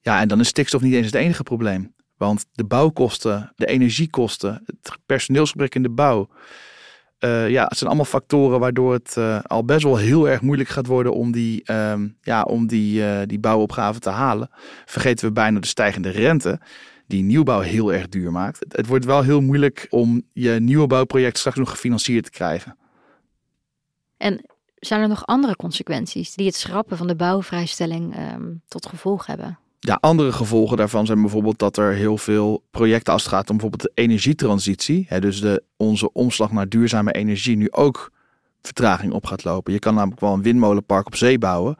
Ja, 0.00 0.20
en 0.20 0.28
dan 0.28 0.40
is 0.40 0.48
stikstof 0.48 0.80
niet 0.80 0.94
eens 0.94 1.06
het 1.06 1.14
enige 1.14 1.42
probleem. 1.42 1.94
Want 2.16 2.46
de 2.52 2.64
bouwkosten, 2.64 3.52
de 3.56 3.66
energiekosten, 3.66 4.62
het 4.66 4.98
personeelsgebrek 5.06 5.74
in 5.74 5.82
de 5.82 5.90
bouw. 5.90 6.28
Uh, 7.24 7.48
ja, 7.50 7.64
het 7.64 7.76
zijn 7.78 7.88
allemaal 7.88 8.08
factoren 8.08 8.60
waardoor 8.60 8.92
het 8.92 9.14
uh, 9.18 9.40
al 9.42 9.64
best 9.64 9.82
wel 9.82 9.96
heel 9.96 10.28
erg 10.28 10.40
moeilijk 10.40 10.68
gaat 10.68 10.86
worden 10.86 11.14
om 11.14 11.32
die, 11.32 11.72
um, 11.72 12.16
ja, 12.20 12.42
om 12.42 12.66
die, 12.66 13.00
uh, 13.00 13.20
die 13.26 13.38
bouwopgave 13.38 13.98
te 13.98 14.10
halen. 14.10 14.50
Vergeten 14.84 15.26
we 15.26 15.32
bijna 15.32 15.60
de 15.60 15.66
stijgende 15.66 16.08
rente, 16.08 16.60
die 17.06 17.22
nieuwbouw 17.22 17.60
heel 17.60 17.92
erg 17.92 18.08
duur 18.08 18.32
maakt. 18.32 18.64
Het, 18.68 18.86
wordt 18.86 19.04
wel 19.04 19.22
heel 19.22 19.40
moeilijk 19.40 19.86
om 19.90 20.22
je 20.32 20.50
nieuwe 20.50 20.86
bouwproject 20.86 21.38
straks 21.38 21.56
nog 21.56 21.70
gefinancierd 21.70 22.24
te 22.24 22.30
krijgen. 22.30 22.76
En 24.16 24.44
zijn 24.74 25.00
er 25.00 25.08
nog 25.08 25.26
andere 25.26 25.56
consequenties 25.56 26.34
die 26.34 26.46
het 26.46 26.54
schrappen 26.54 26.96
van 26.96 27.06
de 27.06 27.16
bouwvrijstelling 27.16 28.32
um, 28.32 28.62
tot 28.68 28.86
gevolg 28.86 29.26
hebben? 29.26 29.58
Ja, 29.86 29.98
andere 30.00 30.32
gevolgen 30.32 30.76
daarvan 30.76 31.06
zijn 31.06 31.20
bijvoorbeeld 31.20 31.58
dat 31.58 31.76
er 31.76 31.92
heel 31.92 32.18
veel 32.18 32.62
projecten 32.70 33.12
als 33.12 33.26
gaat 33.26 33.50
om 33.50 33.56
bijvoorbeeld 33.56 33.82
de 33.82 34.02
energietransitie, 34.02 35.04
hè, 35.08 35.20
dus 35.20 35.40
de, 35.40 35.62
onze 35.76 36.12
omslag 36.12 36.52
naar 36.52 36.68
duurzame 36.68 37.12
energie, 37.12 37.56
nu 37.56 37.70
ook 37.70 38.12
vertraging 38.62 39.12
op 39.12 39.26
gaat 39.26 39.44
lopen. 39.44 39.72
Je 39.72 39.78
kan 39.78 39.94
namelijk 39.94 40.20
wel 40.20 40.32
een 40.32 40.42
windmolenpark 40.42 41.06
op 41.06 41.16
zee 41.16 41.38
bouwen, 41.38 41.76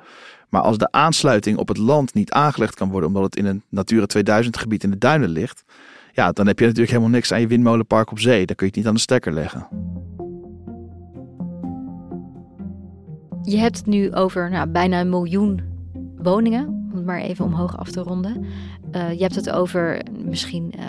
maar 0.48 0.60
als 0.60 0.78
de 0.78 0.90
aansluiting 0.90 1.58
op 1.58 1.68
het 1.68 1.76
land 1.76 2.14
niet 2.14 2.32
aangelegd 2.32 2.74
kan 2.74 2.90
worden 2.90 3.08
omdat 3.08 3.22
het 3.22 3.36
in 3.36 3.46
een 3.46 3.62
Natura 3.68 4.06
2000 4.06 4.56
gebied 4.56 4.84
in 4.84 4.90
de 4.90 4.98
duinen 4.98 5.28
ligt, 5.28 5.64
ja, 6.12 6.32
dan 6.32 6.46
heb 6.46 6.58
je 6.58 6.64
natuurlijk 6.64 6.92
helemaal 6.92 7.12
niks 7.12 7.32
aan 7.32 7.40
je 7.40 7.46
windmolenpark 7.46 8.10
op 8.10 8.18
zee. 8.18 8.46
Dan 8.46 8.56
kun 8.56 8.66
je 8.66 8.72
het 8.72 8.76
niet 8.76 8.86
aan 8.86 8.94
de 8.94 9.00
stekker 9.00 9.32
leggen. 9.32 9.68
Je 13.42 13.56
hebt 13.56 13.76
het 13.76 13.86
nu 13.86 14.12
over 14.12 14.50
nou, 14.50 14.68
bijna 14.68 15.00
een 15.00 15.08
miljoen 15.08 15.60
woningen, 16.16 16.83
om 16.94 17.00
het 17.00 17.08
maar 17.08 17.20
even 17.20 17.44
omhoog 17.44 17.78
af 17.78 17.90
te 17.90 18.00
ronden. 18.00 18.44
Uh, 18.92 19.12
je 19.12 19.22
hebt 19.22 19.34
het 19.34 19.50
over 19.50 20.02
misschien 20.24 20.72
uh, 20.76 20.82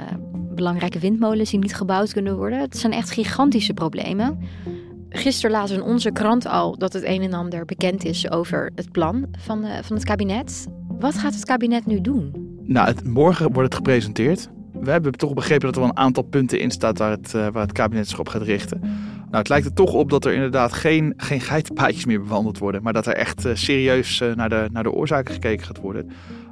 belangrijke 0.55 0.99
windmolens 0.99 1.49
die 1.49 1.59
niet 1.59 1.75
gebouwd 1.75 2.13
kunnen 2.13 2.37
worden. 2.37 2.59
Het 2.59 2.77
zijn 2.77 2.93
echt 2.93 3.11
gigantische 3.11 3.73
problemen. 3.73 4.39
Gisteren 5.09 5.51
lazen 5.51 5.83
onze 5.83 6.11
krant 6.11 6.45
al 6.45 6.77
dat 6.77 6.93
het 6.93 7.03
een 7.03 7.21
en 7.21 7.33
ander 7.33 7.65
bekend 7.65 8.05
is 8.05 8.31
over 8.31 8.71
het 8.75 8.91
plan 8.91 9.25
van, 9.37 9.65
uh, 9.65 9.71
van 9.81 9.95
het 9.95 10.05
kabinet. 10.05 10.67
Wat 10.99 11.17
gaat 11.17 11.33
het 11.33 11.45
kabinet 11.45 11.85
nu 11.85 12.01
doen? 12.01 12.33
Nou, 12.63 12.87
het, 12.87 13.03
morgen 13.03 13.45
wordt 13.51 13.73
het 13.73 13.75
gepresenteerd. 13.75 14.49
We 14.71 14.91
hebben 14.91 15.11
toch 15.11 15.33
begrepen 15.33 15.65
dat 15.65 15.75
er 15.75 15.81
wel 15.81 15.89
een 15.89 15.97
aantal 15.97 16.23
punten 16.23 16.59
in 16.59 16.71
staat 16.71 16.97
waar 16.97 17.11
het, 17.11 17.31
waar 17.31 17.61
het 17.61 17.71
kabinet 17.71 18.07
zich 18.09 18.19
op 18.19 18.29
gaat 18.29 18.41
richten. 18.41 18.81
Nou, 19.25 19.37
het 19.37 19.49
lijkt 19.49 19.65
er 19.65 19.73
toch 19.73 19.93
op 19.93 20.09
dat 20.09 20.25
er 20.25 20.33
inderdaad 20.33 20.73
geen, 20.73 21.13
geen 21.17 21.41
geitenpaadjes 21.41 22.05
meer 22.05 22.21
bewandeld 22.21 22.57
worden, 22.57 22.83
maar 22.83 22.93
dat 22.93 23.05
er 23.05 23.13
echt 23.13 23.45
uh, 23.45 23.55
serieus 23.55 24.21
uh, 24.21 24.33
naar, 24.33 24.49
de, 24.49 24.67
naar 24.71 24.83
de 24.83 24.91
oorzaken 24.91 25.33
gekeken 25.33 25.65
gaat 25.65 25.77
worden. 25.77 26.09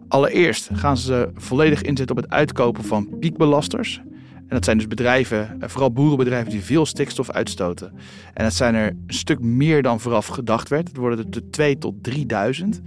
Allereerst 0.07 0.69
gaan 0.73 0.97
ze 0.97 1.29
volledig 1.35 1.81
inzetten 1.81 2.17
op 2.17 2.23
het 2.23 2.31
uitkopen 2.31 2.83
van 2.83 3.19
piekbelasters. 3.19 4.01
En 4.35 4.59
dat 4.59 4.65
zijn 4.65 4.77
dus 4.77 4.87
bedrijven, 4.87 5.57
uh, 5.59 5.67
vooral 5.67 5.91
boerenbedrijven, 5.91 6.51
die 6.51 6.63
veel 6.63 6.85
stikstof 6.85 7.29
uitstoten. 7.31 7.93
En 8.33 8.43
dat 8.43 8.53
zijn 8.53 8.75
er 8.75 8.87
een 8.87 9.13
stuk 9.13 9.39
meer 9.39 9.81
dan 9.81 9.99
vooraf 9.99 10.27
gedacht 10.27 10.69
werd. 10.69 10.87
Het 10.87 10.97
worden 10.97 11.19
er 11.19 11.31
de 11.31 11.49
2 11.49 11.77
tot 11.77 12.03
3000. 12.03 12.81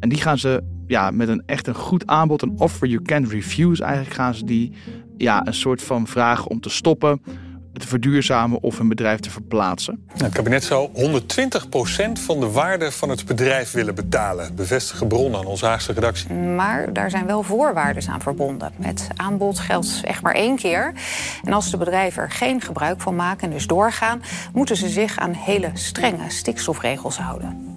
En 0.00 0.08
die 0.08 0.20
gaan 0.20 0.38
ze 0.38 0.62
ja, 0.86 1.10
met 1.10 1.28
een 1.28 1.42
echt 1.46 1.66
een 1.66 1.74
goed 1.74 2.06
aanbod, 2.06 2.42
een 2.42 2.58
offer 2.58 2.88
you 2.88 3.02
can 3.02 3.28
refuse, 3.28 3.82
eigenlijk 3.82 4.14
gaan 4.14 4.34
ze 4.34 4.44
die 4.44 4.72
ja, 5.16 5.46
een 5.46 5.54
soort 5.54 5.82
van 5.82 6.06
vragen 6.06 6.50
om 6.50 6.60
te 6.60 6.70
stoppen 6.70 7.20
te 7.80 7.86
verduurzamen 7.86 8.62
of 8.62 8.78
een 8.78 8.88
bedrijf 8.88 9.20
te 9.20 9.30
verplaatsen. 9.30 10.06
Het 10.16 10.32
kabinet 10.32 10.64
zou 10.64 10.88
120% 10.94 10.98
van 12.12 12.40
de 12.40 12.50
waarde 12.50 12.92
van 12.92 13.08
het 13.08 13.24
bedrijf 13.26 13.72
willen 13.72 13.94
betalen, 13.94 14.54
bevestigen 14.54 15.08
bronnen 15.08 15.40
aan 15.40 15.46
onze 15.46 15.66
Haagse 15.66 15.92
redactie. 15.92 16.32
Maar 16.32 16.92
daar 16.92 17.10
zijn 17.10 17.26
wel 17.26 17.42
voorwaarden 17.42 18.08
aan 18.08 18.20
verbonden. 18.20 18.72
Het 18.80 19.08
aanbod 19.16 19.58
geldt 19.58 20.00
echt 20.04 20.22
maar 20.22 20.34
één 20.34 20.56
keer. 20.56 20.92
En 21.44 21.52
als 21.52 21.70
de 21.70 21.76
bedrijven 21.76 22.22
er 22.22 22.30
geen 22.30 22.60
gebruik 22.60 23.00
van 23.00 23.16
maken 23.16 23.46
en 23.46 23.52
dus 23.52 23.66
doorgaan, 23.66 24.22
moeten 24.52 24.76
ze 24.76 24.88
zich 24.88 25.18
aan 25.18 25.32
hele 25.32 25.70
strenge 25.72 26.30
stikstofregels 26.30 27.18
houden. 27.18 27.74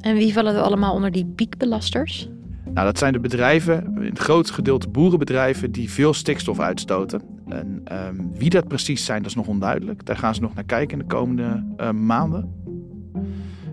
En 0.00 0.14
wie 0.14 0.32
vallen 0.32 0.54
er 0.54 0.62
allemaal 0.62 0.94
onder 0.94 1.10
die 1.10 1.26
piekbelasters? 1.26 2.28
Nou, 2.64 2.86
dat 2.86 2.98
zijn 2.98 3.12
de 3.12 3.20
bedrijven, 3.20 3.94
in 3.96 4.08
het 4.08 4.18
grootste 4.18 4.54
gedeelte 4.54 4.88
boerenbedrijven, 4.88 5.72
die 5.72 5.90
veel 5.90 6.14
stikstof 6.14 6.60
uitstoten. 6.60 7.35
En 7.48 7.82
um, 7.92 8.30
wie 8.34 8.50
dat 8.50 8.68
precies 8.68 9.04
zijn, 9.04 9.18
dat 9.18 9.30
is 9.30 9.36
nog 9.36 9.46
onduidelijk. 9.46 10.04
Daar 10.04 10.16
gaan 10.16 10.34
ze 10.34 10.40
nog 10.40 10.54
naar 10.54 10.64
kijken 10.64 10.98
in 10.98 11.04
de 11.08 11.14
komende 11.14 11.64
uh, 11.80 11.90
maanden. 11.90 12.64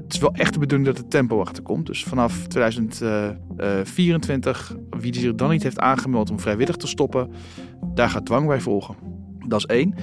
Het 0.03 0.13
is 0.13 0.20
wel 0.20 0.34
echt 0.34 0.53
de 0.53 0.60
bedoeling 0.60 0.89
dat 0.89 0.98
het 0.98 1.10
tempo 1.10 1.39
achter 1.39 1.63
komt. 1.63 1.86
Dus 1.86 2.03
vanaf 2.03 2.48
2024, 2.48 4.72
uh, 4.72 4.77
wie 5.00 5.15
zich 5.15 5.36
dan 5.36 5.50
niet 5.50 5.63
heeft 5.63 5.80
aangemeld 5.80 6.30
om 6.30 6.39
vrijwillig 6.39 6.75
te 6.75 6.88
stoppen, 6.88 7.32
daar 7.94 8.10
gaat 8.10 8.25
dwang 8.25 8.48
bij 8.48 8.62
volgen. 8.62 8.96
Dat 9.48 9.60
is 9.60 9.65
één. 9.65 9.96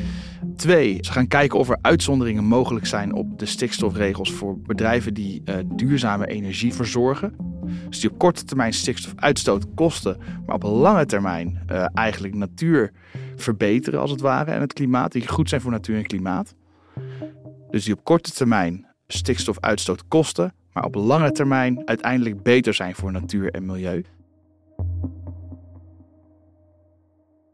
Twee, 0.57 0.99
ze 1.01 1.13
gaan 1.13 1.27
kijken 1.27 1.59
of 1.59 1.69
er 1.69 1.79
uitzonderingen 1.81 2.45
mogelijk 2.45 2.87
zijn 2.87 3.15
op 3.15 3.39
de 3.39 3.47
stikstofregels 3.47 4.33
voor 4.33 4.59
bedrijven 4.59 5.15
die 5.15 5.43
uh, 5.45 5.55
duurzame 5.75 6.27
energie 6.27 6.75
verzorgen. 6.75 7.37
Dus 7.89 8.01
die 8.01 8.11
op 8.11 8.19
korte 8.19 8.45
termijn 8.45 8.73
stikstofuitstoot 8.73 9.75
kosten, 9.75 10.17
maar 10.47 10.55
op 10.55 10.63
lange 10.63 11.07
termijn 11.07 11.59
eigenlijk 11.95 12.35
natuur 12.35 12.93
verbeteren 13.41 14.01
als 14.01 14.11
het 14.11 14.21
ware 14.21 14.51
en 14.51 14.61
het 14.61 14.73
klimaat, 14.73 15.13
die 15.13 15.29
goed 15.29 15.49
zijn 15.49 15.61
voor 15.61 15.71
natuur 15.71 15.97
en 15.97 16.07
klimaat. 16.07 16.55
Dus 17.71 17.85
die 17.85 17.95
op 17.95 18.05
korte 18.05 18.33
termijn 18.33 18.87
stikstofuitstoot 19.07 20.09
kosten, 20.09 20.55
maar 20.73 20.85
op 20.85 20.95
lange 20.95 21.33
termijn 21.33 21.83
uiteindelijk 21.89 22.43
beter 22.43 22.75
zijn 22.75 22.95
voor 22.95 23.13
natuur 23.13 23.51
en 23.51 23.67
milieu. 23.67 24.05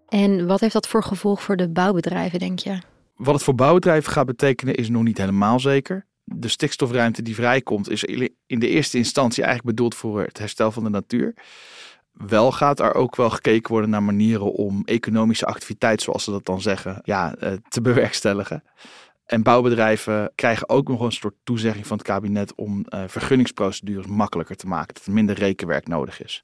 En 0.08 0.46
wat 0.46 0.60
heeft 0.60 0.72
dat 0.72 0.88
voor 0.88 1.02
gevolg 1.02 1.42
voor 1.42 1.56
de 1.56 1.68
bouwbedrijven, 1.68 2.38
denk 2.38 2.58
je? 2.58 2.78
Wat 3.16 3.34
het 3.34 3.42
voor 3.42 3.54
bouwbedrijven 3.54 4.12
gaat 4.12 4.26
betekenen 4.26 4.74
is 4.74 4.88
nog 4.88 5.02
niet 5.02 5.18
helemaal 5.18 5.60
zeker. 5.60 6.06
De 6.24 6.48
stikstofruimte 6.48 7.22
die 7.22 7.34
vrijkomt 7.34 7.90
is 7.90 8.04
in 8.46 8.58
de 8.58 8.68
eerste 8.68 8.98
instantie 8.98 9.42
eigenlijk 9.42 9.76
bedoeld 9.76 9.94
voor 9.94 10.22
het 10.22 10.38
herstel 10.38 10.72
van 10.72 10.84
de 10.84 10.90
natuur. 10.90 11.34
Wel 12.16 12.52
gaat 12.52 12.80
er 12.80 12.94
ook 12.94 13.16
wel 13.16 13.30
gekeken 13.30 13.70
worden 13.70 13.90
naar 13.90 14.02
manieren 14.02 14.52
om 14.52 14.82
economische 14.84 15.46
activiteit, 15.46 16.02
zoals 16.02 16.24
ze 16.24 16.30
dat 16.30 16.44
dan 16.44 16.60
zeggen, 16.60 17.00
ja, 17.04 17.34
eh, 17.34 17.52
te 17.68 17.80
bewerkstelligen. 17.90 18.62
En 19.26 19.42
bouwbedrijven 19.42 20.32
krijgen 20.34 20.68
ook 20.68 20.88
nog 20.88 21.00
een 21.00 21.12
soort 21.12 21.34
toezegging 21.44 21.86
van 21.86 21.96
het 21.96 22.06
kabinet 22.06 22.54
om 22.54 22.84
uh, 22.88 23.00
vergunningsprocedures 23.06 24.06
makkelijker 24.06 24.56
te 24.56 24.66
maken. 24.66 24.94
Dat 24.94 25.04
er 25.04 25.12
minder 25.12 25.34
rekenwerk 25.34 25.88
nodig 25.88 26.22
is. 26.22 26.42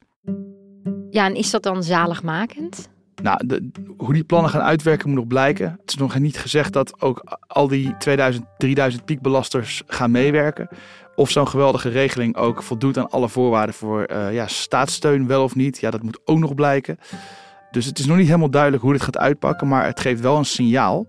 Ja, 1.11 1.26
en 1.26 1.35
is 1.35 1.50
dat 1.50 1.62
dan 1.62 1.83
zaligmakend? 1.83 2.88
Nou, 3.23 3.47
de, 3.47 3.71
hoe 3.97 4.12
die 4.12 4.25
plannen 4.25 4.50
gaan 4.50 4.62
uitwerken 4.62 5.09
moet 5.09 5.19
nog 5.19 5.26
blijken. 5.26 5.71
Het 5.81 5.91
is 5.91 5.97
nog 5.97 6.19
niet 6.19 6.38
gezegd 6.38 6.73
dat 6.73 7.00
ook 7.00 7.38
al 7.47 7.69
die 7.69 7.97
2000, 7.97 8.45
3000 8.59 9.05
piekbelasters 9.05 9.83
gaan 9.87 10.11
meewerken. 10.11 10.69
Of 11.14 11.31
zo'n 11.31 11.49
geweldige 11.49 11.88
regeling 11.88 12.37
ook 12.37 12.62
voldoet 12.62 12.99
aan 12.99 13.11
alle 13.11 13.28
voorwaarden 13.28 13.75
voor 13.75 14.11
uh, 14.11 14.35
ja, 14.35 14.47
staatssteun, 14.47 15.26
wel 15.26 15.42
of 15.42 15.54
niet. 15.54 15.78
Ja, 15.78 15.90
dat 15.90 16.02
moet 16.02 16.21
ook 16.25 16.38
nog 16.38 16.54
blijken. 16.54 16.99
Dus 17.71 17.87
het 17.87 17.99
is 17.99 18.07
nog 18.07 18.16
niet 18.16 18.26
helemaal 18.26 18.50
duidelijk 18.50 18.83
hoe 18.83 18.92
dit 18.92 19.02
gaat 19.02 19.19
uitpakken, 19.19 19.69
maar 19.69 19.85
het 19.85 20.00
geeft 20.00 20.21
wel 20.21 20.37
een 20.37 20.45
signaal. 20.45 21.07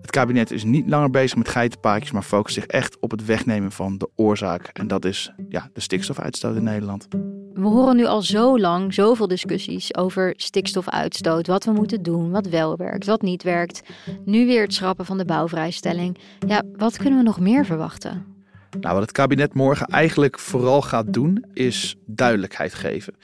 Het 0.00 0.10
kabinet 0.10 0.50
is 0.50 0.64
niet 0.64 0.88
langer 0.88 1.10
bezig 1.10 1.36
met 1.36 1.48
geitenpaadjes, 1.48 2.10
maar 2.10 2.22
focust 2.22 2.54
zich 2.54 2.66
echt 2.66 2.96
op 3.00 3.10
het 3.10 3.24
wegnemen 3.24 3.72
van 3.72 3.98
de 3.98 4.08
oorzaak. 4.16 4.70
En 4.72 4.88
dat 4.88 5.04
is 5.04 5.32
ja, 5.48 5.68
de 5.72 5.80
stikstofuitstoot 5.80 6.56
in 6.56 6.62
Nederland. 6.62 7.08
We 7.52 7.68
horen 7.68 7.96
nu 7.96 8.04
al 8.04 8.22
zo 8.22 8.58
lang 8.58 8.94
zoveel 8.94 9.28
discussies 9.28 9.96
over 9.96 10.34
stikstofuitstoot, 10.36 11.46
wat 11.46 11.64
we 11.64 11.72
moeten 11.72 12.02
doen, 12.02 12.30
wat 12.30 12.46
wel 12.46 12.76
werkt, 12.76 13.06
wat 13.06 13.22
niet 13.22 13.42
werkt. 13.42 13.82
Nu 14.24 14.46
weer 14.46 14.62
het 14.62 14.74
schrappen 14.74 15.06
van 15.06 15.18
de 15.18 15.24
bouwvrijstelling. 15.24 16.18
Ja, 16.46 16.62
wat 16.76 16.96
kunnen 16.96 17.18
we 17.18 17.24
nog 17.24 17.40
meer 17.40 17.64
verwachten? 17.64 18.31
Nou, 18.80 18.94
wat 18.94 19.02
het 19.02 19.12
kabinet 19.12 19.54
morgen 19.54 19.86
eigenlijk 19.86 20.38
vooral 20.38 20.82
gaat 20.82 21.12
doen, 21.12 21.44
is 21.52 21.96
duidelijkheid 22.06 22.74
geven. 22.74 23.14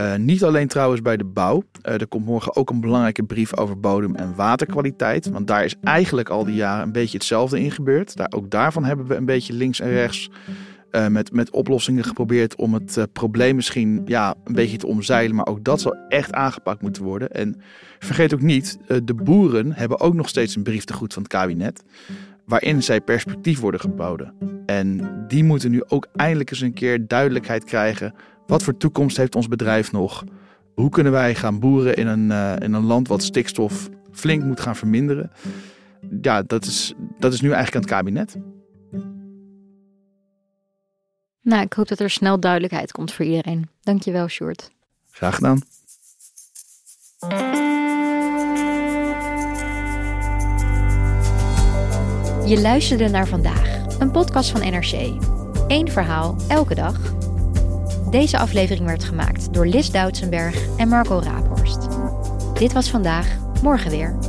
Uh, 0.00 0.14
niet 0.14 0.44
alleen 0.44 0.68
trouwens 0.68 1.02
bij 1.02 1.16
de 1.16 1.24
bouw. 1.24 1.62
Uh, 1.82 1.92
er 1.92 2.06
komt 2.06 2.24
morgen 2.24 2.56
ook 2.56 2.70
een 2.70 2.80
belangrijke 2.80 3.22
brief 3.22 3.56
over 3.56 3.80
bodem- 3.80 4.14
en 4.14 4.34
waterkwaliteit. 4.34 5.30
Want 5.30 5.46
daar 5.46 5.64
is 5.64 5.74
eigenlijk 5.82 6.28
al 6.28 6.44
die 6.44 6.54
jaren 6.54 6.82
een 6.82 6.92
beetje 6.92 7.16
hetzelfde 7.16 7.60
in 7.60 7.70
gebeurd. 7.70 8.16
Daar, 8.16 8.32
ook 8.34 8.50
daarvan 8.50 8.84
hebben 8.84 9.06
we 9.06 9.14
een 9.14 9.24
beetje 9.24 9.52
links 9.52 9.80
en 9.80 9.90
rechts 9.90 10.30
uh, 10.92 11.06
met, 11.06 11.32
met 11.32 11.50
oplossingen 11.50 12.04
geprobeerd 12.04 12.56
om 12.56 12.74
het 12.74 13.06
probleem 13.12 13.56
misschien 13.56 14.02
ja, 14.04 14.34
een 14.44 14.54
beetje 14.54 14.76
te 14.76 14.86
omzeilen. 14.86 15.36
Maar 15.36 15.46
ook 15.46 15.64
dat 15.64 15.80
zal 15.80 15.96
echt 16.08 16.32
aangepakt 16.32 16.82
moeten 16.82 17.02
worden. 17.02 17.30
En 17.30 17.60
vergeet 17.98 18.34
ook 18.34 18.42
niet, 18.42 18.78
de 19.04 19.14
boeren 19.14 19.72
hebben 19.72 20.00
ook 20.00 20.14
nog 20.14 20.28
steeds 20.28 20.56
een 20.56 20.62
brief 20.62 20.84
te 20.84 20.92
goed 20.92 21.12
van 21.12 21.22
het 21.22 21.32
kabinet 21.32 21.82
waarin 22.44 22.82
zij 22.82 23.00
perspectief 23.00 23.60
worden 23.60 23.80
geboden. 23.80 24.57
En 24.70 25.24
die 25.28 25.44
moeten 25.44 25.70
nu 25.70 25.82
ook 25.86 26.06
eindelijk 26.16 26.50
eens 26.50 26.60
een 26.60 26.72
keer 26.72 27.06
duidelijkheid 27.06 27.64
krijgen. 27.64 28.14
Wat 28.46 28.62
voor 28.62 28.76
toekomst 28.76 29.16
heeft 29.16 29.34
ons 29.34 29.48
bedrijf 29.48 29.92
nog? 29.92 30.24
Hoe 30.74 30.90
kunnen 30.90 31.12
wij 31.12 31.34
gaan 31.34 31.58
boeren 31.58 31.96
in 31.96 32.06
een, 32.06 32.30
uh, 32.30 32.52
in 32.58 32.72
een 32.72 32.84
land 32.84 33.08
wat 33.08 33.22
stikstof 33.22 33.88
flink 34.12 34.42
moet 34.42 34.60
gaan 34.60 34.76
verminderen? 34.76 35.30
Ja, 36.20 36.42
dat 36.42 36.64
is, 36.64 36.94
dat 37.18 37.32
is 37.32 37.40
nu 37.40 37.50
eigenlijk 37.50 37.74
aan 37.74 37.80
het 37.80 37.90
kabinet. 37.90 38.36
Nou, 41.42 41.62
ik 41.62 41.72
hoop 41.72 41.88
dat 41.88 42.00
er 42.00 42.10
snel 42.10 42.40
duidelijkheid 42.40 42.92
komt 42.92 43.12
voor 43.12 43.24
iedereen. 43.24 43.68
Dankjewel, 43.80 44.28
Sjoerd. 44.28 44.70
Graag 45.10 45.34
gedaan. 45.34 45.60
Je 52.46 52.60
luisterde 52.60 53.08
naar 53.08 53.26
vandaag, 53.26 53.77
een 53.98 54.10
podcast 54.10 54.50
van 54.50 54.60
NRC. 54.60 54.92
Eén 55.68 55.90
verhaal, 55.90 56.36
elke 56.48 56.74
dag. 56.74 56.96
Deze 58.10 58.38
aflevering 58.38 58.86
werd 58.86 59.04
gemaakt 59.04 59.52
door 59.52 59.66
Lis 59.66 59.90
Doutsenberg 59.90 60.76
en 60.76 60.88
Marco 60.88 61.20
Raaphorst. 61.22 61.88
Dit 62.54 62.72
was 62.72 62.90
vandaag, 62.90 63.36
morgen 63.62 63.90
weer. 63.90 64.27